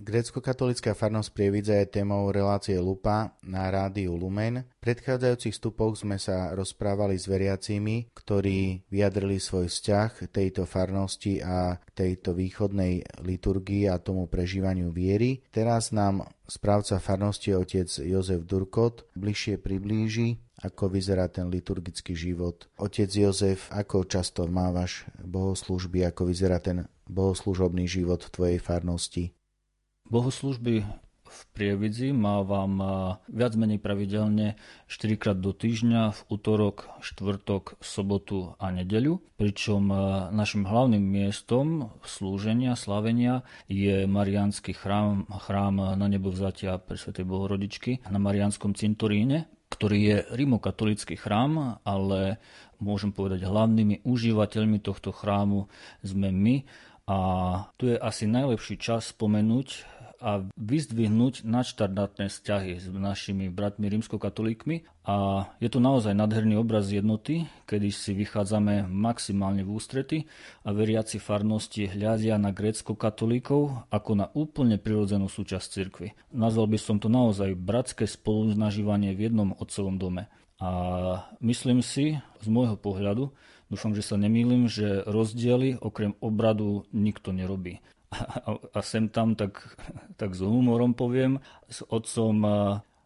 [0.00, 4.64] Grécko-katolická farnosť Prievidza je témou relácie Lupa na rádiu Lumen.
[4.80, 11.76] V predchádzajúcich stupoch sme sa rozprávali s veriacimi, ktorí vyjadrili svoj vzťah tejto farnosti a
[11.92, 15.44] tejto východnej liturgii a tomu prežívaniu viery.
[15.52, 22.72] Teraz nám správca farnosti otec Jozef Durkot bližšie priblíži, ako vyzerá ten liturgický život.
[22.80, 29.36] Otec Jozef, ako často mávaš bohoslužby, ako vyzerá ten bohoslužobný život v tvojej farnosti?
[30.10, 30.82] Bohoslužby
[31.30, 32.82] v Prievidzi mávam
[33.30, 34.58] viac menej pravidelne
[34.90, 39.22] 4 krát do týždňa v útorok, štvrtok, sobotu a nedeľu.
[39.38, 39.86] Pričom
[40.34, 48.18] našim hlavným miestom slúženia, slavenia je Mariánsky chrám, chrám na nebovzatia pre Svetej Bohorodičky na
[48.18, 52.42] Mariánskom cintoríne, ktorý je rimokatolický chrám, ale
[52.82, 55.70] môžem povedať hlavnými užívateľmi tohto chrámu
[56.02, 56.66] sme my
[57.10, 57.18] a
[57.74, 65.48] tu je asi najlepší čas spomenúť a vyzdvihnúť nadštandardné vzťahy s našimi bratmi rímskokatolíkmi a
[65.58, 70.18] je to naozaj nádherný obraz jednoty, kedy si vychádzame maximálne v ústrety
[70.62, 76.12] a veriaci farnosti hľadia na grécko-katolíkov ako na úplne prirodzenú súčasť cirkvy.
[76.36, 80.28] Nazval by som to naozaj bratské spolunažívanie v jednom otcovom dome.
[80.60, 80.70] A
[81.40, 83.32] myslím si, z môjho pohľadu,
[83.70, 87.78] Dúfam, že sa nemýlim, že rozdiely okrem obradu nikto nerobí.
[88.10, 89.78] A, a sem tam tak,
[90.18, 91.38] tak s humorom poviem,
[91.70, 92.42] s otcom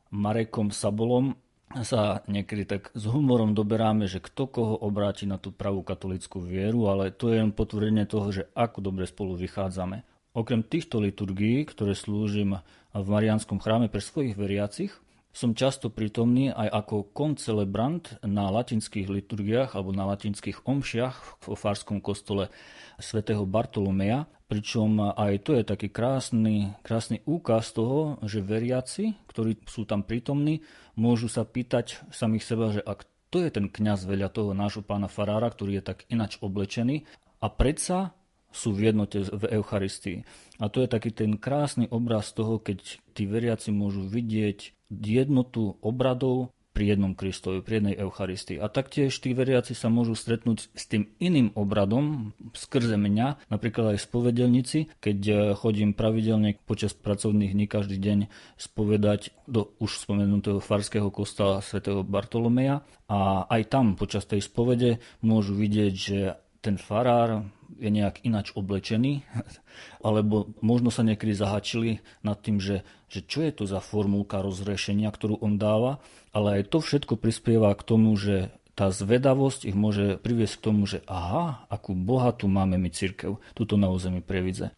[0.08, 1.36] Marekom Sabolom
[1.84, 6.88] sa niekedy tak s humorom doberáme, že kto koho obráti na tú pravú katolickú vieru,
[6.88, 10.06] ale to je len potvrdenie toho, že ako dobre spolu vychádzame.
[10.34, 12.58] Okrem týchto liturgií, ktoré slúžim
[12.94, 14.94] v Marianskom chráme pre svojich veriacich,
[15.34, 21.98] som často prítomný aj ako koncelebrant na latinských liturgiách alebo na latinských omšiach v Farskom
[21.98, 22.54] kostole
[23.02, 29.82] svätého Bartolomeja, pričom aj to je taký krásny, krásny úkaz toho, že veriaci, ktorí sú
[29.90, 30.62] tam prítomní,
[30.94, 33.02] môžu sa pýtať samých seba, že ak
[33.34, 37.02] to je ten kňaz veľa toho nášho pána Farára, ktorý je tak inač oblečený
[37.42, 38.14] a predsa
[38.54, 40.22] sú v jednote v Eucharistii.
[40.62, 46.54] A to je taký ten krásny obraz toho, keď tí veriaci môžu vidieť jednotu obradov
[46.74, 48.58] pri jednom Kristovi, pri jednej Eucharistii.
[48.58, 54.02] A taktiež tí veriaci sa môžu stretnúť s tým iným obradom skrze mňa, napríklad aj
[54.02, 58.18] spovedelnici, keď eh, chodím pravidelne počas pracovných dní každý deň
[58.58, 65.54] spovedať do už spomenutého farského kostola svätého Bartolomeja a aj tam počas tej spovede môžu
[65.54, 66.18] vidieť, že
[66.64, 67.44] ten farár
[67.76, 69.20] je nejak inač oblečený,
[70.06, 72.80] alebo možno sa niekedy zahačili nad tým, že,
[73.12, 76.00] že čo je to za formulka rozrešenia, ktorú on dáva,
[76.32, 80.82] ale aj to všetko prispieva k tomu, že tá zvedavosť ich môže priviesť k tomu,
[80.88, 84.74] že aha, akú bohatú máme my církev, tuto na území Previdze.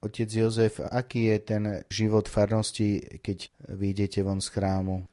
[0.00, 1.62] Otec Jozef, aký je ten
[1.92, 5.04] život farnosti, keď vyjdete von z chrámu?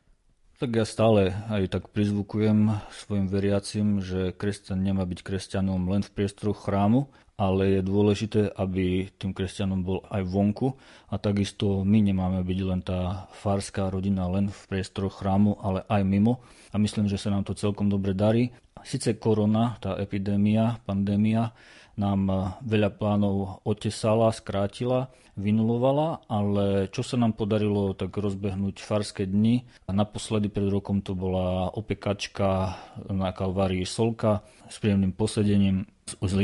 [0.58, 6.10] Tak ja stále aj tak prizvukujem svojim veriacim, že kresťan nemá byť kresťanom len v
[6.10, 10.74] priestoroch chrámu, ale je dôležité, aby tým kresťanom bol aj vonku
[11.14, 16.02] a takisto my nemáme byť len tá farská rodina len v priestoroch chrámu, ale aj
[16.02, 16.42] mimo
[16.74, 18.50] a myslím, že sa nám to celkom dobre darí.
[18.82, 21.54] Sice korona, tá epidémia, pandémia
[21.98, 29.66] nám veľa plánov otesala, skrátila, vynulovala, ale čo sa nám podarilo tak rozbehnúť farské dni.
[29.90, 32.78] Naposledy pred rokom to bola opekačka
[33.10, 35.86] na Kalvárii Solka s príjemným posedením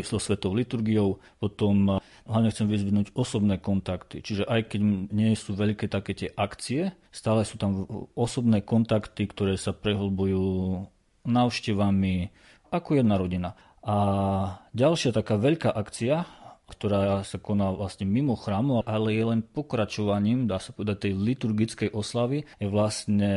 [0.05, 1.17] so svetou liturgiou.
[1.41, 1.97] Potom
[2.29, 4.21] hlavne chcem vyzvinúť osobné kontakty.
[4.21, 9.57] Čiže aj keď nie sú veľké také tie akcie, stále sú tam osobné kontakty, ktoré
[9.57, 10.85] sa prehlbujú
[11.25, 12.29] návštevami
[12.73, 13.49] ako jedna rodina.
[13.84, 13.97] A
[14.71, 16.23] ďalšia taká veľká akcia,
[16.71, 21.89] ktorá sa koná vlastne mimo chrámu, ale je len pokračovaním, dá sa povedať, tej liturgickej
[21.91, 23.34] oslavy, je vlastne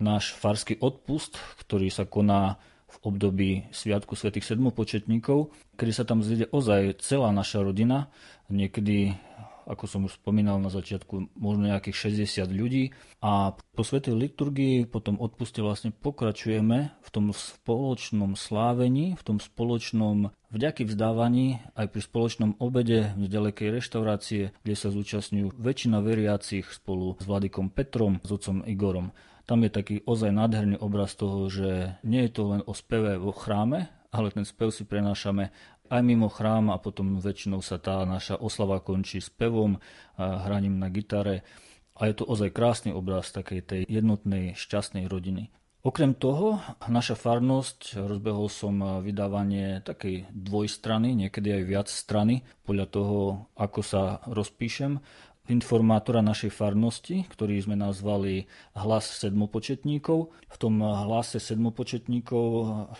[0.00, 2.56] náš farský odpust, ktorý sa koná
[2.88, 8.08] v období Sviatku svätých sedmopočetníkov, kedy sa tam zjede ozaj celá naša rodina,
[8.48, 9.18] niekedy
[9.64, 12.92] ako som už spomínal na začiatku, možno nejakých 60 ľudí.
[13.24, 20.30] A po svetej liturgii, potom odpuste vlastne pokračujeme v tom spoločnom slávení, v tom spoločnom
[20.54, 27.18] vďaky vzdávaní, aj pri spoločnom obede v nedalekej reštaurácie, kde sa zúčastňujú väčšina veriacich spolu
[27.18, 29.10] s vladikom Petrom, s otcom Igorom.
[29.44, 33.34] Tam je taký ozaj nádherný obraz toho, že nie je to len o speve vo
[33.34, 35.50] chráme, ale ten spev si prenášame
[35.94, 39.78] aj mimo chrám a potom väčšinou sa tá naša oslava končí s pevom
[40.18, 41.46] hraním na gitare.
[41.94, 45.54] A je to ozaj krásny obraz takej tej jednotnej, šťastnej rodiny.
[45.84, 53.18] Okrem toho, naša farnosť, rozbehol som vydávanie takej dvojstrany, niekedy aj viac strany, podľa toho,
[53.54, 54.98] ako sa rozpíšem,
[55.44, 60.32] informátora našej farnosti, ktorý sme nazvali Hlas sedmopočetníkov.
[60.32, 62.44] V tom hlase sedmopočetníkov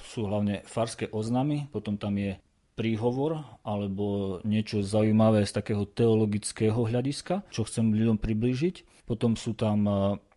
[0.04, 2.36] sú hlavne farské oznamy, potom tam je
[2.74, 9.06] príhovor alebo niečo zaujímavé z takého teologického hľadiska, čo chcem ľuďom priblížiť.
[9.06, 9.92] Potom sú tam e,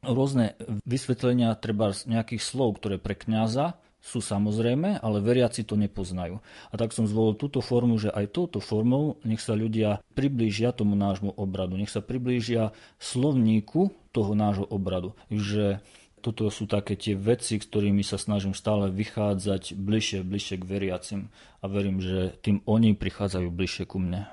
[0.06, 0.54] rôzne
[0.86, 6.40] vysvetlenia treba z nejakých slov, ktoré pre kňaza sú samozrejme, ale veriaci to nepoznajú.
[6.72, 10.96] A tak som zvolil túto formu, že aj touto formou nech sa ľudia priblížia tomu
[10.96, 12.72] nášmu obradu, nech sa priblížia
[13.02, 15.12] slovníku toho nášho obradu.
[15.28, 15.84] Že
[16.22, 21.22] toto sú také tie veci, ktorými sa snažím stále vychádzať bližšie, bližšie k veriacim
[21.61, 24.26] a verím, že tým oni prichádzajú bližšie ku mne.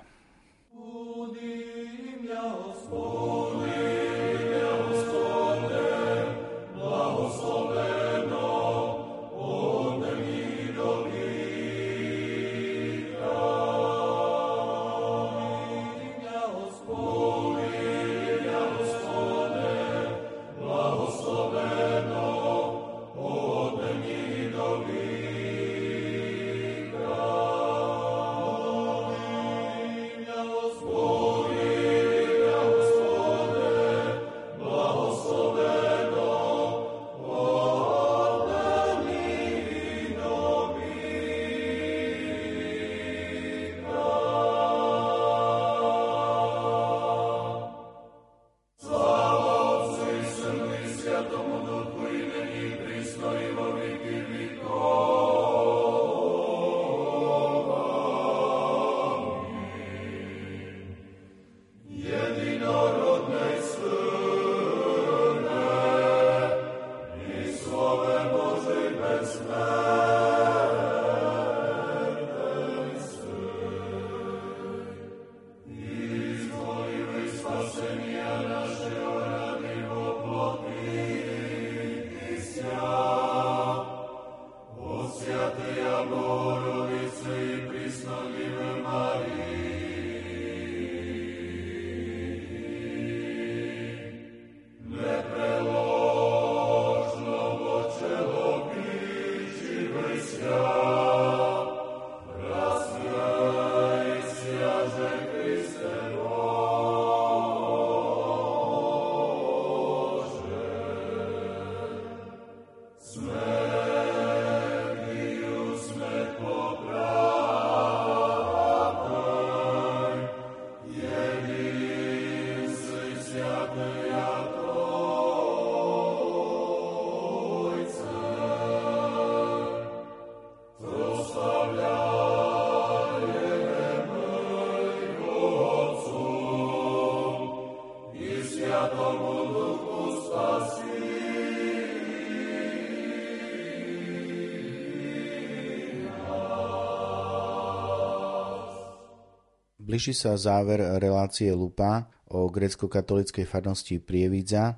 [149.95, 154.75] Blíži sa záver relácie Lupa o grecko-katolickej farnosti Prievidza.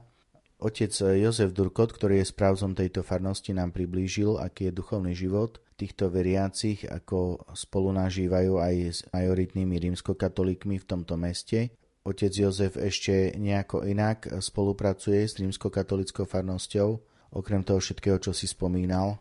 [0.60, 6.12] Otec Jozef Durkot, ktorý je správcom tejto farnosti, nám priblížil, aký je duchovný život týchto
[6.12, 11.72] veriacich, ako spolu nažívajú aj s majoritnými rímskokatolíkmi v tomto meste.
[12.04, 16.88] Otec Jozef ešte nejako inak spolupracuje s rímskokatolickou farnosťou,
[17.32, 19.16] okrem toho všetkého, čo si spomínal.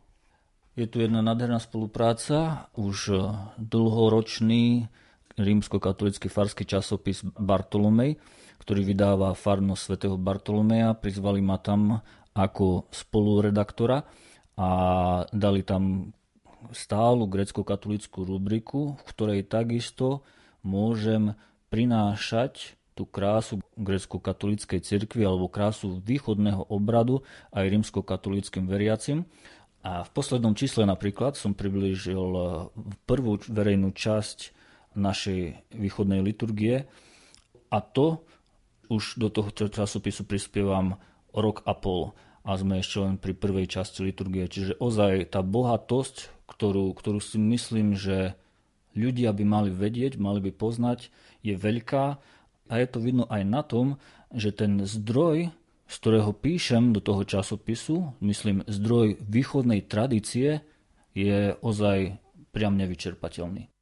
[0.75, 3.15] Je tu jedna nádherná spolupráca, už
[3.55, 4.91] dlhoročný
[5.35, 8.19] rímsko-katolický farský časopis Bartolomej,
[8.63, 10.95] ktorý vydáva farnosť svätého Bartolomeja.
[10.95, 11.99] Prizvali ma tam
[12.35, 14.03] ako spoluredaktora
[14.55, 14.69] a
[15.31, 16.11] dali tam
[16.71, 20.25] stálu grecko-katolickú rubriku, v ktorej takisto
[20.65, 21.37] môžem
[21.69, 29.27] prinášať tú krásu grecko-katolíckej cirkvi alebo krásu východného obradu aj rímsko-katolíckým veriacim.
[29.85, 32.23] A v poslednom čísle napríklad som priblížil
[33.05, 34.54] prvú verejnú časť
[34.97, 35.41] našej
[35.75, 36.89] východnej liturgie
[37.69, 38.23] a to
[38.89, 41.01] už do toho časopisu prispievam
[41.33, 42.13] rok a pol
[42.45, 44.45] a sme ešte len pri prvej časti liturgie.
[44.45, 48.37] Čiže ozaj tá bohatosť, ktorú, ktorú si myslím, že
[48.93, 51.09] ľudia by mali vedieť, mali by poznať,
[51.41, 52.05] je veľká
[52.69, 53.97] a je to vidno aj na tom,
[54.29, 55.49] že ten zdroj,
[55.85, 60.61] z ktorého píšem do toho časopisu, myslím zdroj východnej tradície,
[61.17, 62.21] je ozaj
[62.53, 63.74] priam nevyčerpateľný.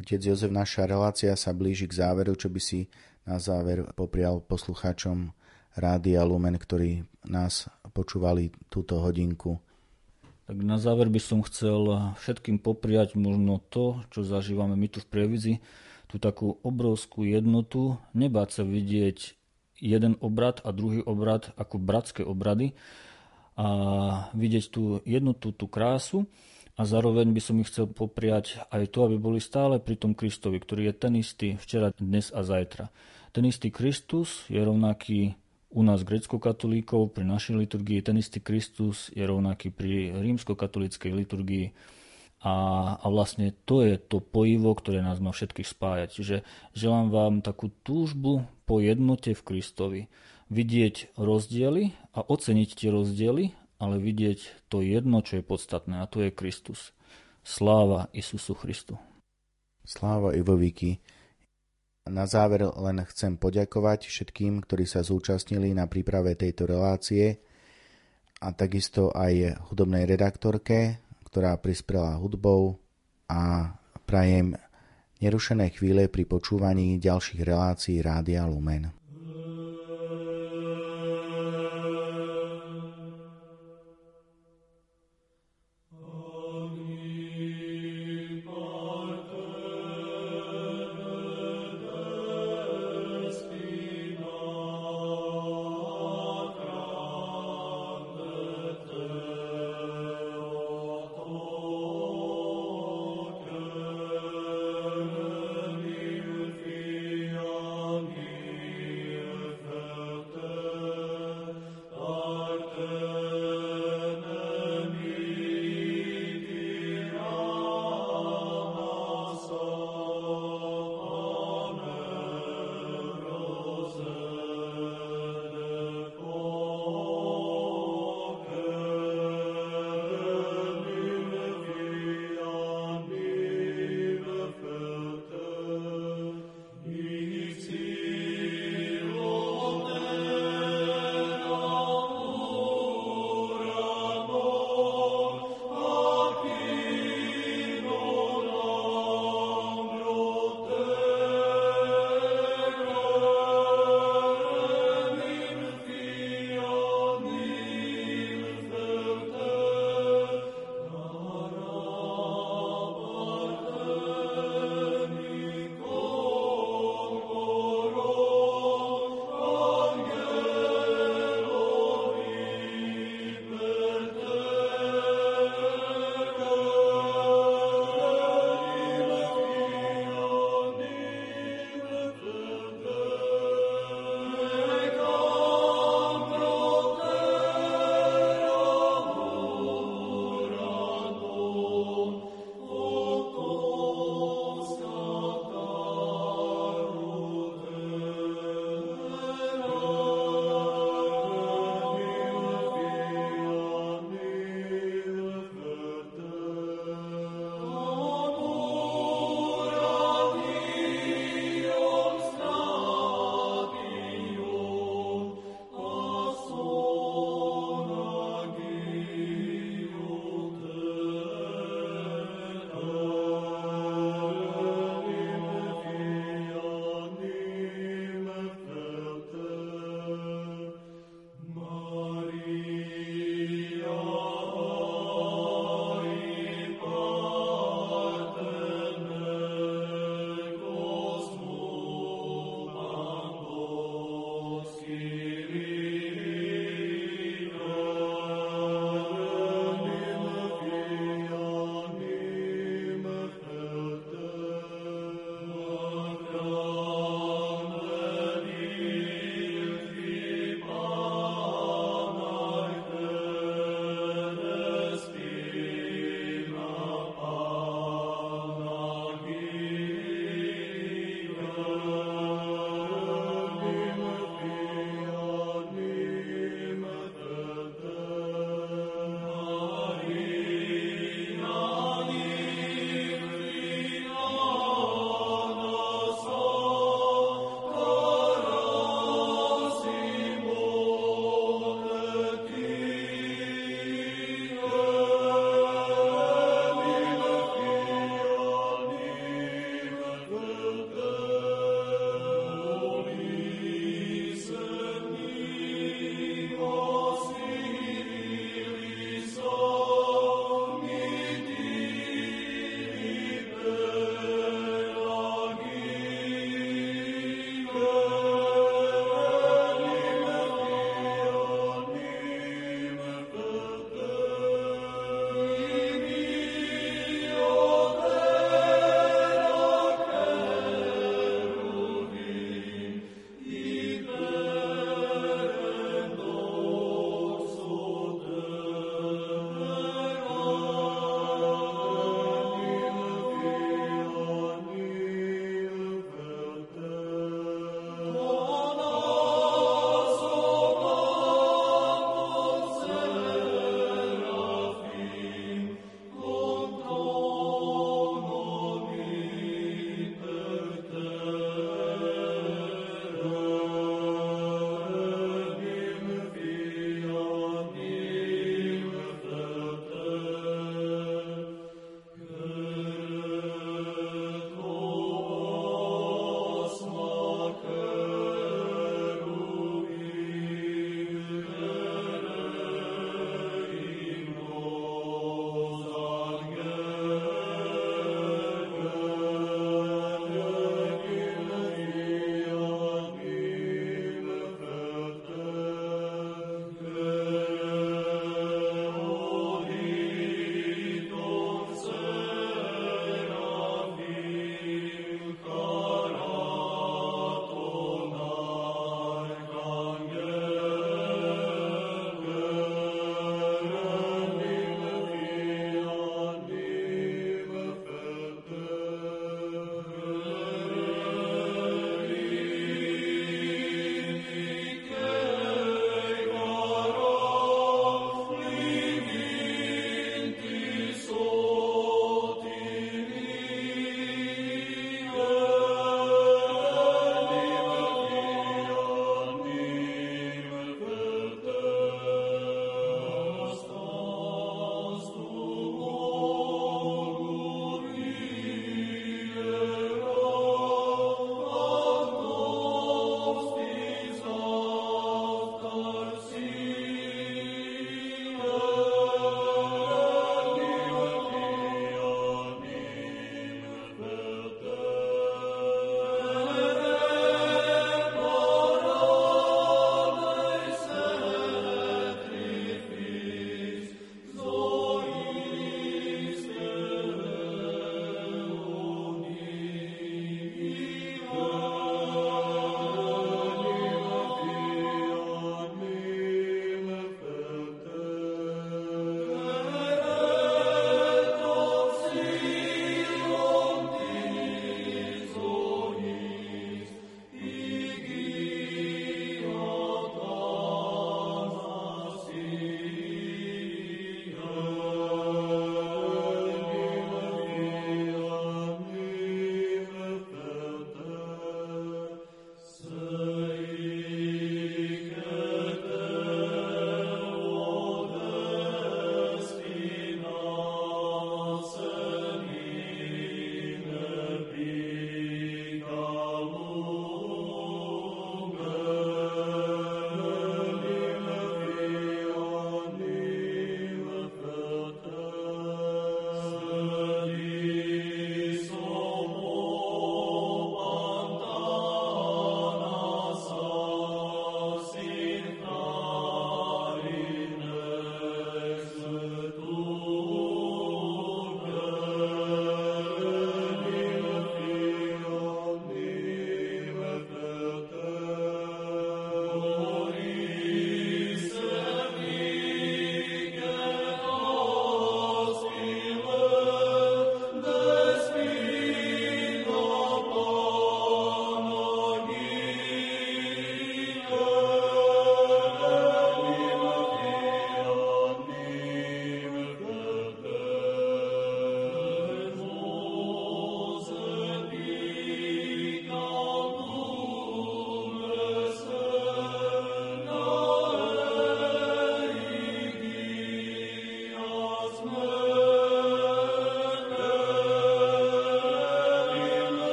[0.00, 2.88] Otec Jozef, naša relácia sa blíži k záveru, čo by si
[3.28, 5.36] na záver poprial poslucháčom
[5.76, 9.60] Rádia Lumen, ktorí nás počúvali túto hodinku.
[10.48, 15.10] Tak na záver by som chcel všetkým popriať možno to, čo zažívame my tu v
[15.12, 15.54] Prievidzi,
[16.08, 19.36] tú takú obrovskú jednotu, nebáť sa vidieť
[19.84, 22.72] jeden obrad a druhý obrad ako bratské obrady
[23.52, 23.68] a
[24.32, 26.24] vidieť tú jednotu, tú krásu
[26.80, 30.56] a zároveň by som ich chcel popriať aj to, aby boli stále pri tom Kristovi,
[30.56, 32.88] ktorý je ten istý včera, dnes a zajtra.
[33.36, 35.36] Ten istý Kristus je rovnaký
[35.76, 41.76] u nás grecko-katolíkov pri našej liturgii ten istý Kristus je rovnaký pri rímsko-katolíckej liturgii
[42.40, 42.54] a,
[42.96, 46.08] a vlastne to je to pojivo, ktoré nás má všetkých spájať.
[46.16, 46.36] Čiže
[46.72, 50.00] želám vám takú túžbu po jednote v Kristovi.
[50.48, 56.20] Vidieť rozdiely a oceniť tie rozdiely, ale vidieť to jedno, čo je podstatné, a to
[56.20, 56.92] je Kristus.
[57.40, 59.00] Sláva Isusu Christu.
[59.80, 61.00] Sláva Ivovíky.
[62.12, 67.40] Na záver len chcem poďakovať všetkým, ktorí sa zúčastnili na príprave tejto relácie
[68.44, 72.76] a takisto aj hudobnej redaktorke, ktorá prispela hudbou
[73.30, 73.72] a
[74.04, 74.56] prajem
[75.20, 78.99] nerušené chvíle pri počúvaní ďalších relácií Rádia Lumen.